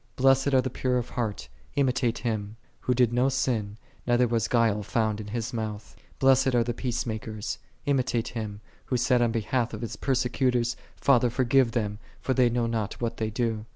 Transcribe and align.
4" 0.17 0.25
I'.lessed 0.25 0.53
are 0.55 0.61
the 0.61 0.71
pure 0.71 0.97
in 0.97 1.03
heart;" 1.03 1.47
imitate 1.75 2.17
Him," 2.17 2.55
Who 2.79 2.95
did 2.95 3.13
no 3.13 3.29
sin, 3.29 3.77
neither 4.07 4.27
W88 4.27 4.49
guile 4.49 4.81
found 4.81 5.21
in 5.21 5.27
His 5.27 5.53
mouth.""'• 5.53 5.95
I'.lessed 6.23 6.55
are 6.55 6.63
the 6.63 6.73
peace 6.73 7.03
imkers;" 7.03 7.59
imitate 7.85 8.29
Him, 8.29 8.61
Who 8.85 8.97
said 8.97 9.21
on 9.21 9.31
behalf 9.31 9.75
of 9.75 9.81
His 9.81 9.95
persecutors," 9.97 10.75
Father, 10.95 11.29
forgive 11.29 11.73
them, 11.73 11.99
for 12.19 12.33
they 12.33 12.49
know 12.49 12.65
not 12.65 12.99
what 12.99 13.17
they 13.17 13.29
do." 13.29 13.65